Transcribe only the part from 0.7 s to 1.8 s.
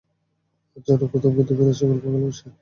আর জানো, গোথাম কিন্তু ফিরে